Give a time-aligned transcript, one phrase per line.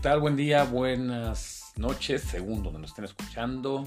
[0.00, 0.20] tal?
[0.20, 3.84] Buen día, buenas noches, según donde nos estén escuchando.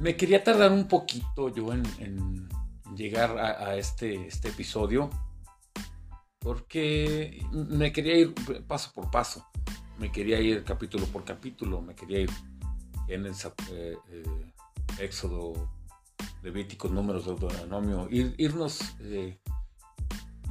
[0.00, 2.48] Me quería tardar un poquito yo en,
[2.96, 5.10] llegar a, este, este episodio
[6.40, 8.34] porque me quería ir
[8.66, 9.46] paso por paso,
[9.98, 12.30] me quería ir capítulo por capítulo, me quería ir
[13.08, 13.32] en el
[13.70, 14.52] eh, eh,
[14.98, 15.70] Éxodo,
[16.42, 19.38] Levíticos, números, Deuteronomio, ir, irnos eh,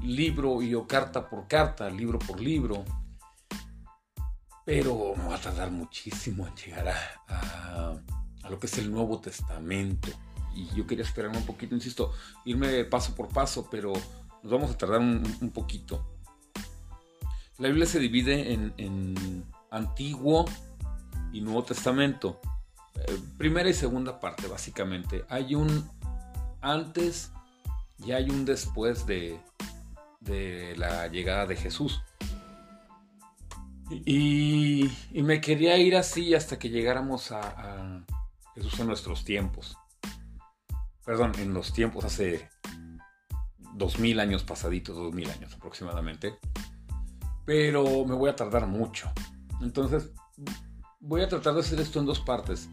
[0.01, 2.85] libro y o carta por carta, libro por libro
[4.65, 6.87] pero me va a tardar muchísimo en llegar
[7.27, 7.95] a,
[8.49, 10.09] lo que es el Nuevo Testamento.
[10.55, 12.13] Y yo quería esperar un poquito, insisto,
[12.45, 13.93] irme paso por paso, pero
[14.43, 16.05] nos vamos a tardar un, poquito.
[17.57, 20.45] La Biblia se divide en, Antiguo
[21.31, 22.39] y Nuevo Testamento.
[22.93, 25.25] Eh, primera y segunda parte, básicamente.
[25.29, 25.89] Hay un
[26.61, 27.31] antes
[27.97, 29.39] y hay un después de,
[30.19, 32.01] de la llegada de Jesús.
[34.05, 38.05] Y, me quería ir así hasta que llegáramos a,
[38.55, 39.77] Jesús en nuestros tiempos.
[41.05, 42.49] Perdón, en los tiempos hace
[43.73, 46.37] dos mil años pasaditos, dos mil años aproximadamente.
[47.45, 49.11] Pero me voy a tardar mucho.
[49.61, 50.11] Entonces,
[50.99, 52.69] voy a tratar de hacer esto en dos partes.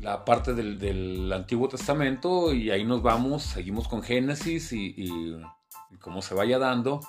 [0.00, 6.22] La parte del, Antiguo Testamento y ahí nos vamos, seguimos con Génesis y, y cómo
[6.22, 7.00] se vaya dando.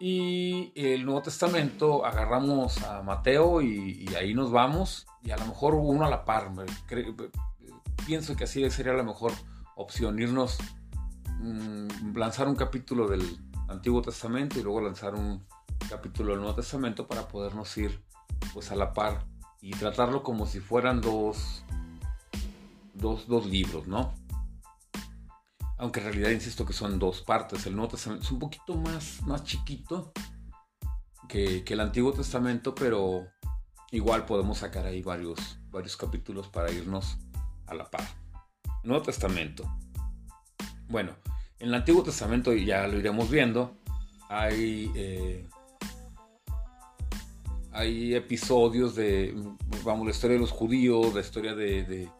[0.00, 5.06] Y el Nuevo Testamento agarramos a Mateo y, ahí nos vamos.
[5.22, 6.52] Y a lo mejor uno a la par.
[8.06, 9.32] pienso que así sería la mejor
[9.76, 10.18] opción.
[10.20, 10.58] Irnos,
[11.40, 13.22] mm, lanzar un capítulo del
[13.68, 15.44] Antiguo Testamento y luego lanzar un
[15.88, 18.02] capítulo del Nuevo Testamento para podernos ir
[18.52, 19.24] pues a la par
[19.60, 21.64] y tratarlo como si fueran dos,
[22.94, 24.14] dos, dos libros, ¿no?
[25.78, 27.64] Aunque en realidad insisto que son dos partes.
[27.66, 30.12] El Nuevo Testamento es un poquito más, más chiquito
[31.28, 33.28] que, el Antiguo Testamento, pero
[33.92, 37.18] igual podemos sacar ahí varios, varios capítulos para irnos
[37.66, 38.06] a la par.
[38.82, 39.70] Nuevo Testamento.
[40.88, 41.16] Bueno,
[41.60, 43.76] en el Antiguo Testamento, ya lo iremos viendo,
[44.28, 45.46] hay, eh,
[47.70, 49.32] hay episodios de,
[49.84, 52.10] vamos, la historia de los judíos, la historia de,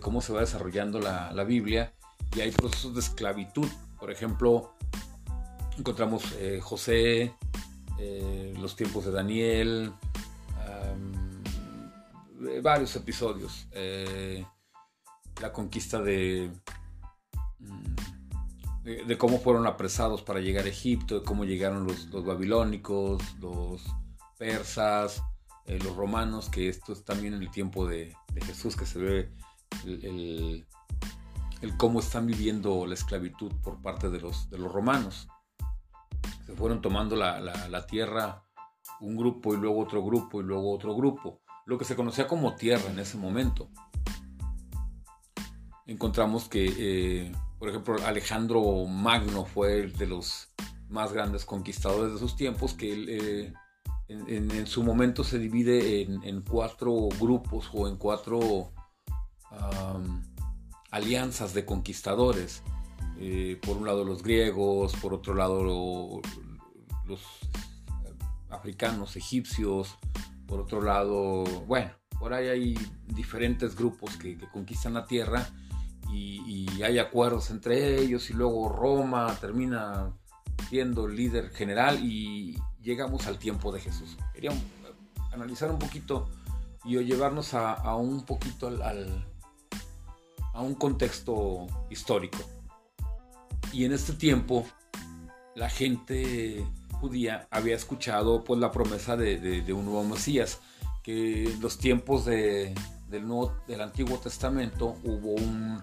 [0.00, 1.95] cómo se va desarrollando la, la Biblia
[2.34, 3.68] y hay procesos de esclavitud.
[3.98, 4.74] Por ejemplo,
[5.78, 7.34] encontramos eh, José,
[7.98, 9.92] eh, los tiempos de Daniel,
[12.62, 13.66] varios episodios.
[13.72, 14.44] Eh,
[15.40, 16.50] la conquista de,
[17.58, 23.82] mm, de, cómo fueron apresados para llegar a Egipto, de cómo llegaron los, babilónicos, los
[24.38, 25.22] persas,
[25.66, 29.32] los romanos, que esto es también en el tiempo de, Jesús, que se ve
[29.84, 30.66] el
[31.76, 35.28] cómo están viviendo la esclavitud por parte de los, de los romanos.
[36.44, 38.44] Se fueron tomando la, tierra
[39.00, 42.54] un grupo y luego otro grupo y luego otro grupo, lo que se conocía como
[42.54, 43.68] tierra en ese momento.
[45.86, 50.52] Encontramos que, eh, por ejemplo, Alejandro Magno fue el de los
[50.88, 53.52] más grandes conquistadores de sus tiempos, que eh,
[54.08, 58.72] en, su momento se divide en, cuatro grupos o en cuatro
[60.96, 62.62] alianzas de conquistadores.
[63.18, 66.20] Eh, por un lado los griegos, por otro lado
[67.06, 67.20] los
[68.50, 69.96] africanos, egipcios,
[70.46, 75.48] por otro lado, bueno, por ahí hay diferentes grupos que, conquistan la tierra
[76.12, 80.12] y, hay acuerdos entre ellos y luego Roma termina
[80.68, 84.16] siendo líder general y llegamos al tiempo de Jesús.
[84.34, 84.52] Quería
[85.32, 86.28] analizar un poquito
[86.84, 89.26] y llevarnos a, un poquito al
[90.56, 92.38] a un contexto histórico.
[93.72, 94.66] Y en este tiempo
[95.54, 100.60] la gente judía había escuchado pues la promesa de, un nuevo Mesías,
[101.02, 102.74] que en los tiempos del,
[103.08, 105.82] del Antiguo Testamento hubo un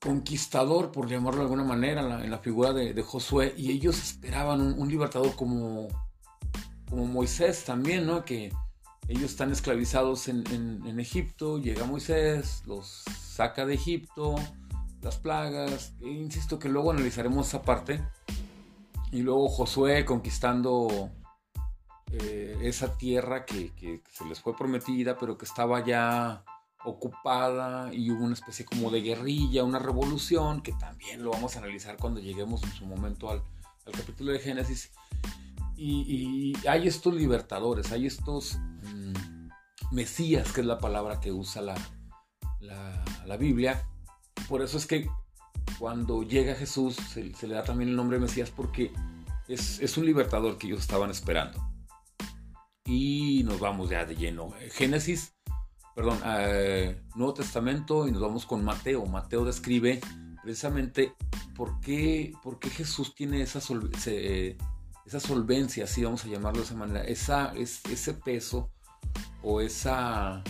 [0.00, 4.88] conquistador, por llamarlo de alguna manera, en la, figura de, Josué, y ellos esperaban un,
[4.88, 5.88] libertador como,
[6.88, 8.24] como Moisés también, ¿no?
[8.24, 8.52] Que,
[9.10, 14.36] ellos están esclavizados en, Egipto, llega Moisés, los saca de Egipto,
[15.02, 18.00] las plagas, e insisto que luego analizaremos esa parte,
[19.10, 21.10] y luego Josué conquistando
[22.12, 23.72] eh, esa tierra que,
[24.12, 26.44] se les fue prometida, pero que estaba ya
[26.84, 31.58] ocupada y hubo una especie como de guerrilla, una revolución, que también lo vamos a
[31.58, 33.42] analizar cuando lleguemos en su momento al,
[33.92, 34.92] capítulo de Génesis.
[35.82, 38.58] Y, hay estos libertadores, hay estos
[39.90, 41.74] Mesías, que es la palabra que usa la,
[43.26, 43.82] la, Biblia.
[44.46, 45.08] Por eso es que
[45.78, 48.92] cuando llega Jesús se, le da también el nombre de Mesías porque
[49.48, 51.58] es, un libertador que ellos estaban esperando.
[52.84, 54.52] Y nos vamos ya de lleno.
[54.72, 55.34] Génesis,
[55.94, 59.06] perdón, eh, Nuevo Testamento y nos vamos con Mateo.
[59.06, 60.00] Mateo describe
[60.42, 61.14] precisamente
[61.54, 63.60] por qué, por qué Jesús tiene esa,
[65.10, 68.70] esa solvencia, así vamos a llamarlo de esa manera, esa, ese peso
[69.42, 70.40] o esa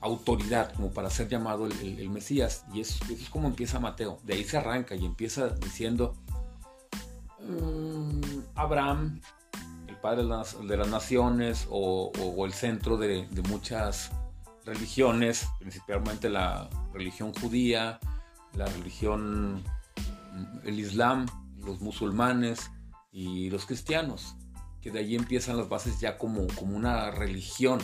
[0.00, 2.64] autoridad como para ser llamado el, Mesías.
[2.72, 4.20] Y eso, es como empieza Mateo.
[4.22, 6.14] De ahí se arranca y empieza diciendo,
[7.40, 8.20] mm,
[8.54, 9.20] Abraham,
[9.88, 10.28] el padre de
[10.76, 12.12] las, naciones o,
[12.46, 14.12] el centro de, muchas
[14.64, 17.98] religiones, principalmente la religión judía,
[18.56, 19.64] la religión,
[20.62, 21.26] el Islam,
[21.58, 22.70] los musulmanes
[23.14, 24.34] y los cristianos,
[24.82, 27.78] que de ahí empiezan las bases ya como, como una religión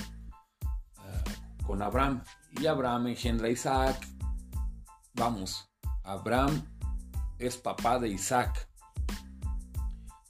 [1.65, 2.25] con Abraham.
[2.61, 4.09] Y Abraham engendra a Isaac.
[5.15, 5.71] Vamos,
[6.03, 6.67] Abraham
[7.39, 8.69] es papá de Isaac.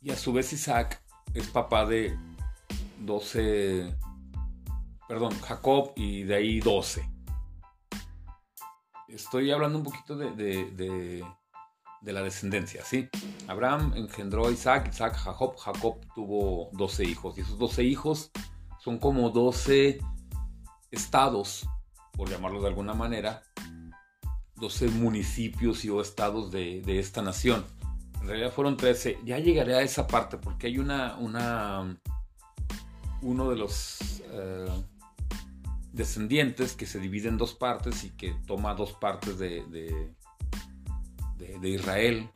[0.02, 1.02] Y a su vez Isaac
[1.32, 2.19] es papá de
[2.99, 3.97] 12,
[5.08, 7.08] perdón, Jacob y de ahí 12.
[9.08, 11.25] Estoy hablando un poquito de,
[12.02, 13.08] la descendencia, ¿sí?
[13.47, 18.31] Abraham engendró a Isaac, Isaac, Jacob, Jacob tuvo 12 hijos y esos 12 hijos
[18.79, 19.99] son como 12
[20.91, 21.69] estados,
[22.12, 23.43] por llamarlo de alguna manera,
[24.56, 27.64] 12 municipios y o estados de, esta nación.
[28.20, 29.19] En realidad fueron 13.
[29.25, 31.99] Ya llegaré a esa parte porque hay una, una
[33.23, 34.69] uno de los eh,
[35.93, 40.14] descendientes que se divide en dos partes y que toma dos partes de, de,
[41.62, 42.31] Israel.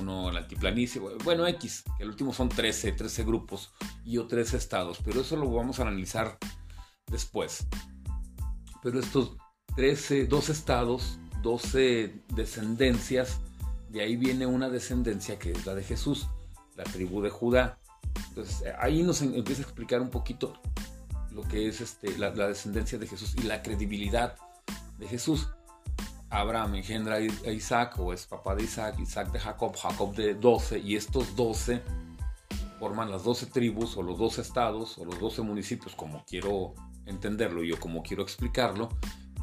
[0.00, 3.72] Uno la altiplanicie, bueno, X, que el último son 13, 13 grupos
[4.04, 6.36] y o 13 estados, pero eso lo vamos a analizar
[7.06, 7.66] después.
[8.82, 9.36] Pero estos
[9.76, 13.40] 13, dos estados, 12 descendencias,
[13.88, 16.28] de ahí viene una descendencia que es la de Jesús,
[16.76, 17.78] la tribu de Judá.
[18.28, 20.60] Entonces ahí nos empieza a explicar un poquito
[21.32, 24.36] lo que es este, la, descendencia de Jesús y la credibilidad
[24.98, 25.48] de Jesús.
[26.30, 30.78] Abraham engendra a Isaac o es papá de Isaac, Isaac de Jacob, Jacob de 12
[30.80, 31.82] y estos 12
[32.78, 36.74] forman las 12 tribus o los 12 estados o los 12 municipios como quiero
[37.06, 38.88] entenderlo yo como quiero explicarlo.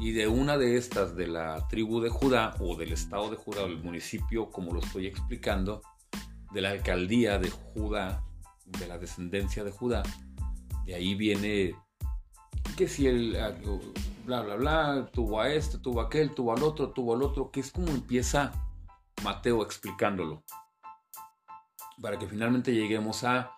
[0.00, 3.62] Y de una de estas, de la tribu de Judá o del estado de Judá
[3.62, 5.82] o del municipio, como lo estoy explicando,
[6.52, 8.24] de la alcaldía de Judá,
[8.66, 10.02] de la descendencia de Judá,
[10.84, 11.74] de ahí viene
[12.76, 13.06] que si
[14.24, 17.50] bla bla bla tuvo a este, tuvo a aquel, tuvo al otro, tuvo al otro,
[17.50, 18.52] que es como empieza
[19.22, 20.42] Mateo explicándolo.
[22.00, 23.52] Para que finalmente lleguemos a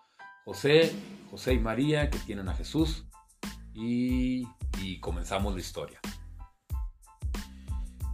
[0.45, 0.95] José,
[1.31, 3.07] José y María que tienen a Jesús,
[3.73, 4.47] y,
[5.01, 5.99] comenzamos la historia.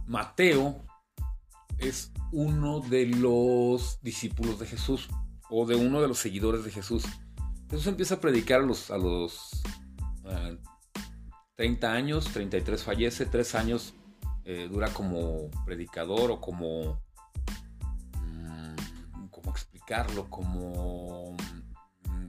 [0.06, 0.84] Mateo
[1.78, 5.08] es uno de los discípulos de Jesús
[5.48, 7.04] o de uno de los seguidores de Jesús.
[7.70, 9.62] Jesús empieza a predicar a los, a los
[11.56, 13.94] 30 eh, años, 33 fallece, 3 años
[14.44, 17.00] eh, dura como predicador o como...
[18.22, 20.28] Mm, ¿Cómo explicarlo?
[20.30, 21.36] Como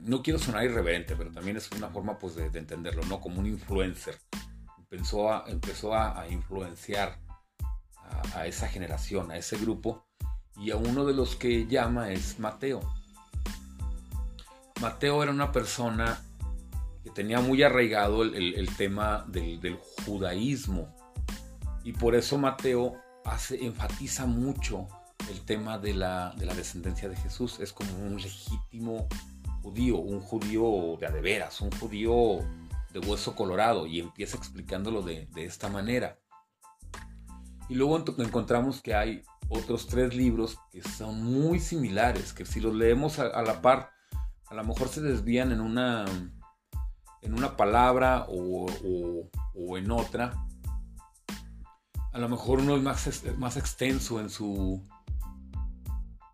[0.06, 3.20] no quiero sonar irreverente, pero también es una forma pues, de, entenderlo, ¿no?
[3.20, 4.18] Como un influencer.
[4.78, 7.18] Empezó a, empezó a, influenciar
[8.34, 10.06] a, esa generación, a ese grupo,
[10.56, 12.80] y a uno de los que llama es Mateo.
[14.80, 16.22] Mateo era una persona
[17.06, 20.92] que tenía muy arraigado el, tema del, judaísmo,
[21.84, 24.88] y por eso Mateo hace, enfatiza mucho
[25.30, 27.60] el tema de la, de la descendencia de Jesús.
[27.60, 29.06] Es como un legítimo
[29.62, 32.40] judío, un judío de adeveras, un judío
[32.92, 36.18] de hueso colorado, y empieza explicándolo de, esta manera.
[37.68, 42.74] Y luego encontramos que hay otros tres libros que son muy similares, que si los
[42.74, 43.92] leemos a, la par,
[44.48, 46.04] a lo mejor se desvían en una,
[47.22, 48.66] en una palabra o,
[49.76, 50.32] en otra.
[52.12, 54.82] A lo mejor uno es más, más extenso en su,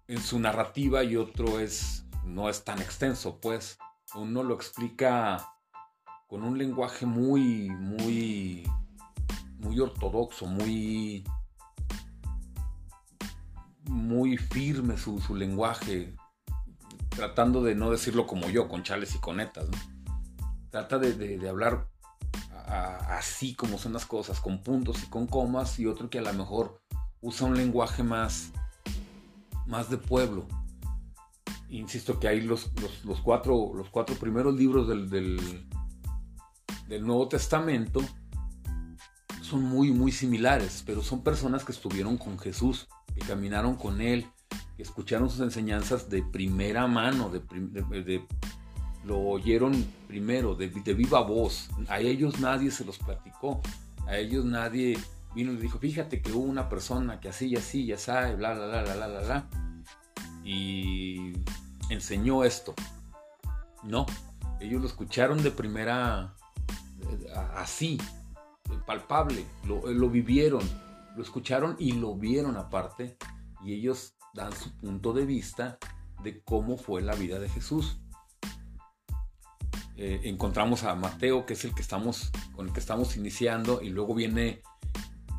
[0.07, 3.79] en su narrativa y otro es no es tan extenso, pues
[4.15, 5.49] uno lo explica
[6.27, 8.65] con un lenguaje muy, muy,
[9.59, 11.25] muy ortodoxo, muy,
[13.85, 16.15] muy firme su, lenguaje,
[17.11, 19.67] tratando de no decirlo como yo, con chales y conetas.
[20.73, 21.87] Trata de, hablar
[22.67, 26.33] así como son las cosas, con puntos y con comas, y otro que a lo
[26.33, 26.81] mejor
[27.21, 28.53] usa un lenguaje más,
[29.67, 30.47] más de pueblo.
[31.69, 32.71] Insisto que hay los,
[33.05, 38.01] los, cuatro, los cuatro primeros libros del, del, Nuevo Testamento
[39.43, 44.27] son muy, muy similares, pero son personas que estuvieron con Jesús, que caminaron con Él,
[44.79, 48.27] escucharon sus enseñanzas de primera mano, de,
[49.05, 51.69] lo oyeron primero, de, viva voz.
[51.89, 53.61] A ellos nadie se los platicó,
[54.07, 54.99] a ellos nadie
[55.35, 58.55] vino y dijo, fíjate que hubo una persona que así y así, ya sabe, bla,
[58.55, 59.49] bla, bla, bla, bla, bla, bla,
[60.45, 61.33] y
[61.89, 62.75] enseñó esto.
[63.83, 64.07] No,
[64.61, 66.35] ellos lo escucharon de primera,
[67.55, 67.99] así,
[68.87, 70.63] palpable, lo, lo vivieron,
[71.17, 73.17] lo escucharon y lo vieron aparte,
[73.65, 75.79] y ellos dan su punto de vista
[76.23, 77.99] de cómo fue la vida de Jesús.
[80.05, 83.91] Eh, encontramos a Mateo, que es el que estamos, con el que estamos iniciando, y
[83.91, 84.61] luego viene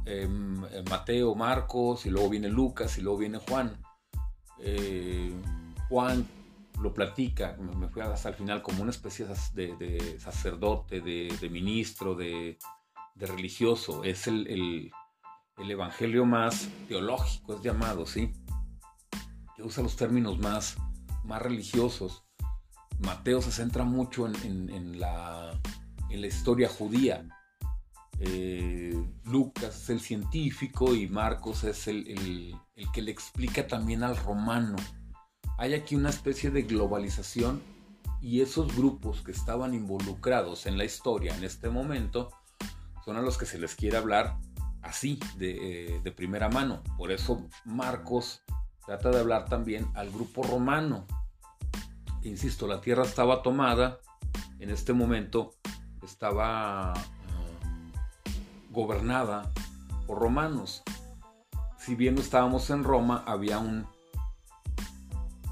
[0.05, 3.75] em, eh, Mateo, Marcos, y luego viene Lucas, y luego viene Juan.
[4.59, 5.33] Eh,
[5.89, 6.25] Juan
[6.81, 12.57] lo platica, me fui hasta el final como una especie de, sacerdote, de, ministro, de,
[13.17, 14.05] religioso.
[14.05, 14.47] Es el,
[15.57, 18.31] el, evangelio más teológico, es llamado, ¿sí?
[19.57, 20.77] Que usa los términos más,
[21.25, 22.23] más religiosos.
[23.03, 25.59] Mateo se centra mucho en, la,
[26.09, 27.27] historia judía.
[28.19, 28.95] Eh,
[29.25, 32.07] Lucas es el científico y Marcos es el,
[32.75, 34.75] el que le explica también al romano.
[35.57, 37.61] Hay aquí una especie de globalización
[38.21, 42.31] y esos grupos que estaban involucrados en la historia en este momento
[43.03, 44.37] son a los que se les quiere hablar
[44.81, 46.83] así, de, eh, primera mano.
[46.97, 48.43] Por eso Marcos
[48.85, 51.05] trata de hablar también al grupo romano.
[52.23, 53.99] Insisto, la tierra estaba tomada,
[54.59, 55.55] en este momento
[56.01, 57.03] estaba ah,
[58.71, 59.51] gobernada
[60.07, 60.83] por romanos.
[61.77, 63.85] Si bien no estábamos en Roma, había un,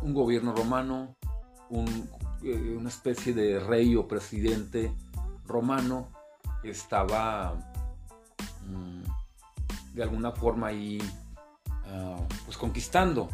[0.01, 1.17] un gobierno romano,
[2.43, 4.93] eh, una especie de rey o presidente
[5.45, 6.07] romano
[6.63, 7.53] estaba
[8.65, 9.03] mm,
[9.93, 10.99] de alguna forma ahí
[11.87, 13.27] ah, pues conquistando,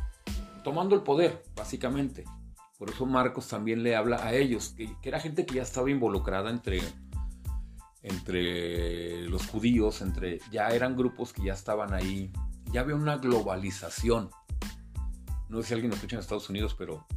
[0.63, 2.25] tomando el poder, básicamente.
[2.77, 6.51] Por eso Marcos también le habla a ellos, que, era gente que ya estaba involucrada
[6.51, 6.79] entre,
[8.03, 12.31] entre los judíos, entre, ya eran grupos que ya estaban ahí,
[12.71, 14.29] ya había una globalización.
[15.49, 17.07] No sé si alguien lo escucha en Estados Unidos, pero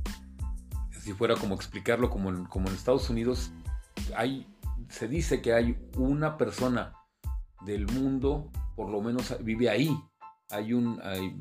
[0.98, 3.50] si fuera como explicarlo, como en, Estados Unidos,
[4.16, 4.46] hay,
[4.88, 6.94] se dice que hay una persona
[7.66, 9.94] del mundo, por lo menos vive ahí.
[10.48, 11.36] Hay un, hay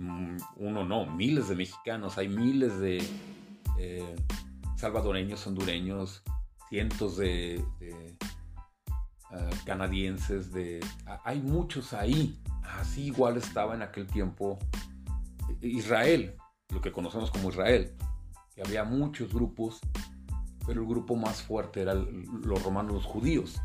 [0.58, 3.02] uno no, miles de mexicanos, hay miles de
[3.80, 4.16] eh,
[4.76, 6.24] salvadoreños, hondureños,
[6.70, 7.64] cientos de,
[9.32, 10.80] ah, canadienses, de,
[11.24, 12.40] hay muchos ahí.
[12.64, 14.60] Así igual estaba en aquel tiempo
[15.62, 16.36] Israel,
[16.70, 17.96] lo que conocemos como Israel,
[18.54, 19.80] que había muchos grupos,
[20.68, 23.60] pero el grupo más fuerte eran los romanos, los judíos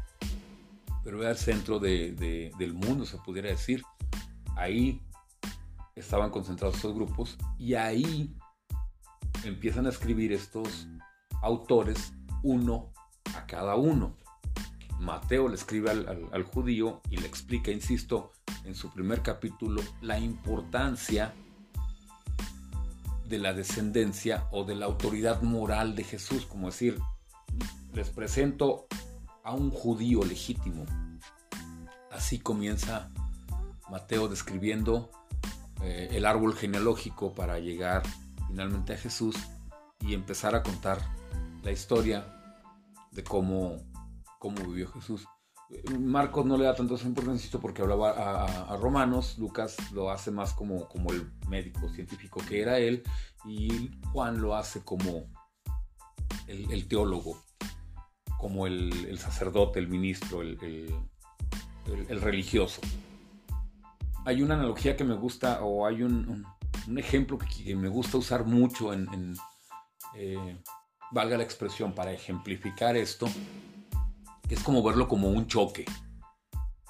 [1.05, 3.85] pero era el centro del mundo, se pudiera decir.
[4.57, 5.01] Ahí
[5.95, 8.35] estaban concentrados estos grupos y ahí
[9.45, 10.89] empiezan a escribir estos
[11.43, 12.93] autores uno
[13.35, 14.17] a cada uno.
[15.01, 18.33] Mateo le escribe al, judío y le explica, insisto,
[18.65, 21.35] en su primer capítulo, la importancia
[23.27, 26.99] de la descendencia o de la autoridad moral de Jesús, como decir,
[27.93, 28.87] les presento
[29.43, 30.87] a un judío legítimo.
[32.11, 33.11] Así comienza
[33.91, 35.11] Mateo describiendo
[35.83, 38.03] eh, el árbol genealógico para llegar
[38.55, 39.35] finalmente a Jesús
[39.99, 41.01] y empezar a contar
[41.65, 42.25] la historia
[43.11, 43.77] de cómo,
[44.39, 45.27] cómo vivió Jesús.
[45.99, 48.13] Marcos no le da tanto importancia porque hablaba
[48.71, 53.03] a, romanos, Lucas lo hace más como, como el médico científico que era él
[53.45, 55.27] y Juan lo hace como
[56.47, 57.43] el teólogo
[58.39, 60.95] como el, sacerdote, el ministro, el,
[62.21, 62.81] religioso.
[64.27, 66.45] Hay una analogía que me gusta, o hay un,
[66.99, 69.37] ejemplo que, me gusta usar mucho en,
[70.15, 70.59] eh,
[71.11, 73.27] valga la expresión, para ejemplificar esto,
[74.49, 75.85] es como verlo como un choque,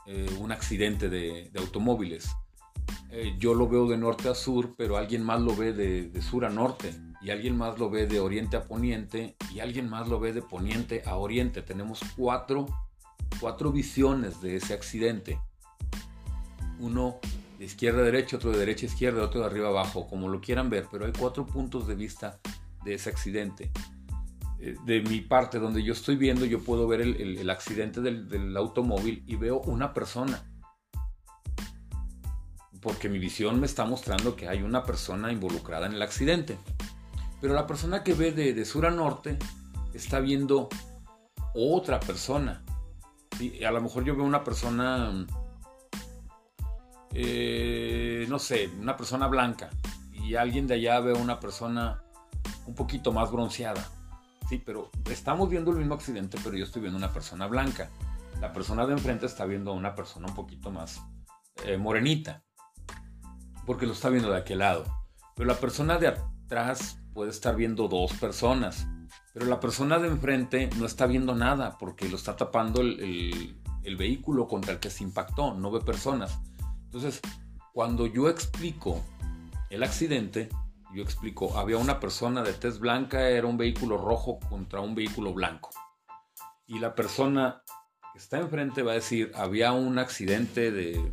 [0.07, 2.29] eh, un accidente de, automóviles.
[3.11, 6.45] Eh, yo lo veo de norte a sur, pero alguien más lo ve de sur
[6.45, 6.93] a norte
[7.25, 10.43] y alguien más lo ve de oriente a poniente y alguien más lo ve de
[10.43, 11.63] poniente a oriente.
[11.63, 12.67] Tenemos cuatro,
[13.41, 15.41] cuatro visiones de ese accidente.
[16.79, 17.21] Uno
[17.59, 20.29] de izquierda a derecha, otro de derecha a izquierda, otro de arriba a abajo, como
[20.29, 22.41] lo quieran ver, pero hay cuatro puntos de vista
[22.85, 23.71] de ese accidente.
[24.61, 29.23] Eh, de mi parte, donde yo estoy viendo, yo puedo ver el, accidente del, automóvil
[29.27, 30.43] y veo una persona
[32.85, 36.59] porque mi visión me está mostrando que hay una persona involucrada en el accidente.
[37.41, 39.39] Pero la persona que ve de, sur a norte
[39.95, 40.69] está viendo
[41.55, 42.63] otra persona.
[43.67, 45.27] A lo mejor yo veo una persona,
[47.15, 49.71] eh, no sé, una persona blanca.
[50.13, 52.03] y alguien de allá ve una persona
[52.67, 53.87] un poquito más bronceada.
[54.49, 57.91] Sí, pero estamos viendo el mismo accidente, pero yo estoy viendo una persona blanca.
[58.41, 61.01] La persona de enfrente está viendo a una persona un poquito más
[61.65, 62.43] eh, morenita,
[63.65, 64.85] porque lo está viendo de aquel lado.
[65.35, 68.87] Pero la persona de atrás puede estar viendo dos personas,
[69.33, 73.97] pero la persona de enfrente no está viendo nada porque lo está tapando el, el
[73.97, 76.39] vehículo contra el que se impactó, no ve personas.
[76.95, 77.21] Entonces,
[77.73, 79.05] cuando yo explico
[79.69, 80.49] el accidente,
[80.95, 85.35] yo explico, había una persona de tez blanca, era un vehículo rojo contra un vehículo
[85.35, 85.71] blanco.
[86.69, 87.65] Y la persona
[88.13, 91.13] que está enfrente va a decir, había un accidente de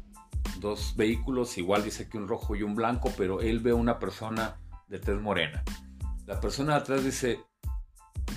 [0.59, 4.59] dos vehículos, igual dice que un rojo y un blanco, pero él ve una persona
[4.87, 5.63] de tez morena.
[6.27, 7.39] La persona de atrás dice,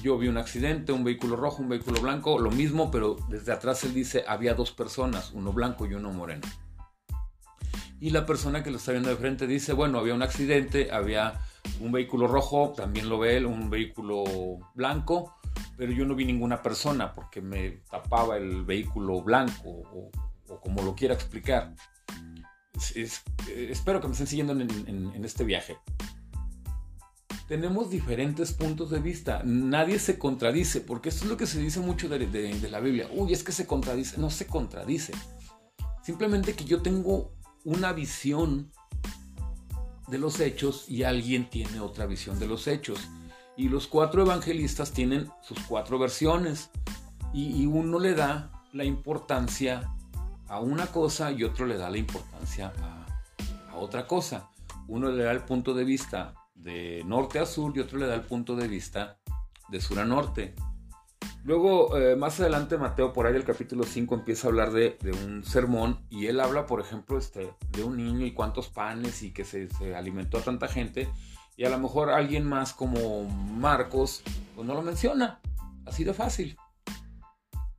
[0.03, 3.85] yo vi un accidente, un vehículo rojo, un vehículo blanco, lo mismo, pero desde atrás
[3.85, 6.49] él dice, había dos personas, uno blanco y uno moreno.
[8.05, 11.41] Y la persona que lo está viendo de frente dice, bueno, había un accidente, había
[11.81, 14.25] un vehículo rojo, también lo ve él, un vehículo
[14.75, 15.35] blanco,
[15.79, 20.11] pero yo no vi ninguna persona porque me tapaba el vehículo blanco o,
[20.61, 21.75] como lo quiera explicar.
[22.95, 25.79] espero que me estén siguiendo en este viaje
[27.49, 29.43] tenemos diferentes puntos de vista.
[29.45, 32.19] Nadie se contradice, porque esto es lo que se dice mucho de,
[32.71, 33.09] la Biblia.
[33.13, 34.19] Uy, es que se contradice.
[34.19, 35.13] No se contradice.
[36.03, 37.33] Simplemente que yo tengo
[37.65, 38.71] una visión
[40.09, 42.99] de los hechos y alguien tiene otra visión de los hechos.
[43.57, 46.71] Y los cuatro evangelistas tienen sus cuatro versiones.
[47.33, 49.93] Y, uno le da la importancia
[50.47, 54.51] a una cosa y otro le da la importancia a, otra cosa.
[54.87, 58.15] Uno le da el punto de vista de norte a sur y otro le da
[58.15, 59.19] el punto de vista
[59.69, 60.55] de sur a norte.
[61.45, 64.97] Luego, eh, más adelante, Mateo, por ahí del capítulo 5, empieza a hablar de,
[65.27, 69.31] un sermón y él habla, por ejemplo, este, de un niño y cuántos panes y
[69.31, 71.07] que se, alimentó a tanta gente.
[71.59, 74.23] Y a lo mejor alguien más como Marcos,
[74.55, 75.41] pues no lo menciona.
[75.85, 76.57] Así de fácil.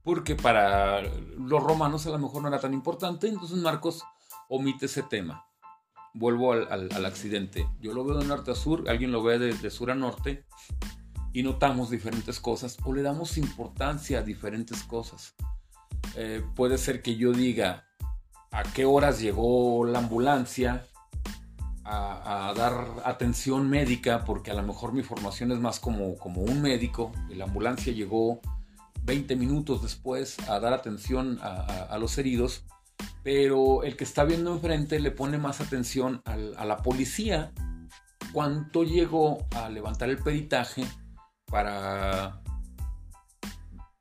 [0.03, 4.03] Porque para los romanos a lo mejor no era tan importante, entonces Marcos
[4.47, 5.43] omite ese tema
[6.13, 7.67] vuelvo al, accidente.
[7.81, 10.45] Yo lo veo de norte a sur, alguien lo ve de, sur a norte
[11.35, 15.35] y notamos diferentes cosas o le damos importancia a diferentes cosas.
[16.15, 17.83] Eh, puede ser que yo diga
[18.51, 20.85] a qué horas llegó la ambulancia
[21.83, 26.61] a, dar atención médica, porque a lo mejor mi formación es más como, como un
[26.61, 28.39] médico, y la ambulancia llegó
[29.03, 32.63] 20 minutos después a dar atención a los heridos
[33.23, 37.51] pero el que está viendo enfrente le pone más atención a la policía.
[38.31, 40.85] ¿Cuánto llegó a levantar el peritaje
[41.55, 42.41] para,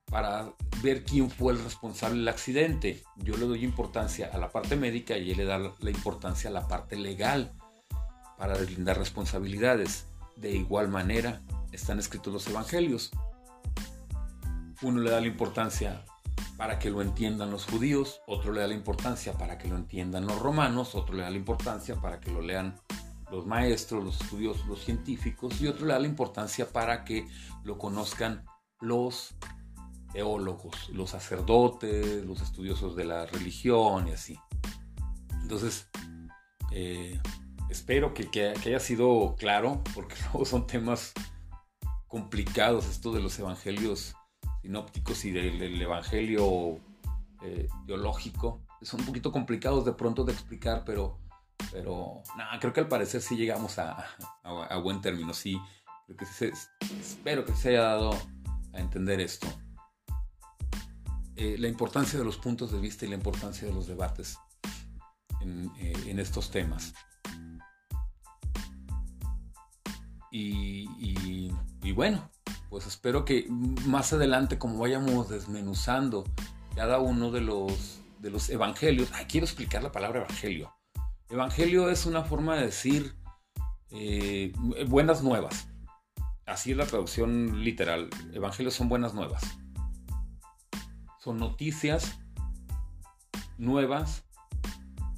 [0.06, 3.04] para ver quién fue el responsable del accidente?
[3.14, 6.52] Yo le doy importancia a la parte médica y él le da la importancia a
[6.52, 7.52] la parte legal
[8.36, 10.06] para deslindar responsabilidades.
[10.34, 13.12] De igual manera están escritos los evangelios.
[14.82, 16.04] Uno le da la importancia
[16.56, 20.26] para que lo entiendan los judíos, otro le da la importancia para que lo entiendan
[20.26, 22.74] los romanos, otro le da la importancia para que lo lean
[23.30, 27.26] los maestros, los estudios, los científicos, y otro le da la importancia para que
[27.62, 28.44] lo conozcan
[28.80, 29.34] los
[30.12, 34.38] teólogos, los sacerdotes, los estudiosos de la religión y así.
[35.42, 35.88] Entonces,
[36.70, 37.20] eh,
[37.68, 41.12] espero que, que, haya sido claro, porque luego son temas
[42.06, 44.14] complicados, esto de los evangelios
[44.62, 46.78] sinópticos y del, evangelio
[47.42, 48.60] eh, teológico.
[48.82, 51.18] Son un poquito complicados de pronto de explicar, pero,
[51.74, 52.22] pero
[52.60, 54.06] creo que al parecer sí llegamos a,
[54.44, 55.34] a, buen término.
[55.34, 55.60] Sí,
[56.88, 58.16] espero que se haya dado
[58.72, 59.48] a entender esto.
[61.34, 64.38] Eh, la importancia de los puntos de vista y la importancia de los debates
[65.40, 66.94] en, eh, estos temas.
[70.30, 72.30] Y bueno,
[72.70, 76.24] pues espero que más adelante, como vayamos desmenuzando
[76.76, 80.73] cada uno de los, de los evangelios, quiero explicar la palabra evangelio.
[81.30, 83.14] Evangelio es una forma de decir
[83.90, 84.52] eh,
[84.86, 85.68] buenas nuevas.
[86.46, 88.10] Así es la traducción literal.
[88.32, 89.42] Evangelios son buenas nuevas.
[91.18, 92.18] Son noticias
[93.56, 94.24] nuevas,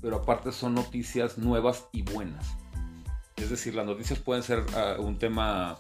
[0.01, 2.47] pero aparte son noticias nuevas y buenas.
[3.37, 5.79] Es decir, las noticias pueden ser ah, un tema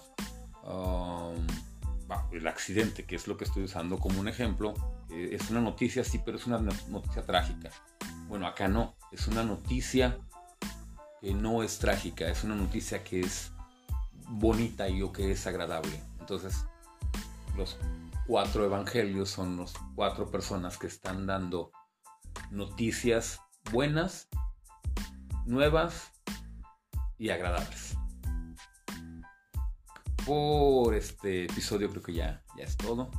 [0.64, 1.46] um,
[2.32, 4.74] el accidente, que es lo que estoy usando como un ejemplo,
[5.10, 7.70] eh, es una noticia, sí, pero es una noticia trágica.
[8.28, 10.18] Bueno, acá no, es una noticia
[11.20, 13.52] que no es trágica, es una noticia que es
[14.28, 16.02] bonita y o que es agradable.
[16.18, 16.66] Entonces,
[17.56, 17.78] los
[18.26, 21.70] cuatro evangelios son los cuatro personas que están dando
[22.50, 24.28] noticias buenas,
[25.44, 26.10] nuevas
[27.18, 27.96] y agradables.
[30.24, 33.10] Por este episodio creo que ya, ya es todo.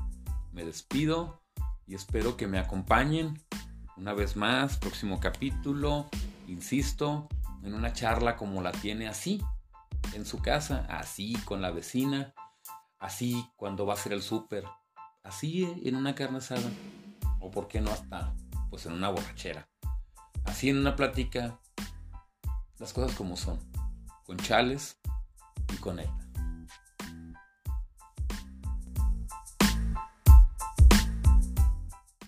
[0.52, 1.41] Me despido
[1.86, 3.41] y espero que me acompañen
[3.98, 6.08] una vez más, próximo capítulo,
[6.48, 7.28] insisto,
[7.64, 9.42] en una charla como la tiene así,
[10.14, 12.34] en su casa, así con la vecina,
[13.00, 14.64] así cuando va a hacer el súper,
[15.24, 16.70] así en una carne asada,
[17.40, 18.36] o por qué no hasta,
[18.70, 19.68] pues en una borrachera,
[20.46, 21.60] así en una plática,
[22.78, 23.60] las cosas como son,
[24.26, 25.00] con chales
[25.74, 26.27] y con neta.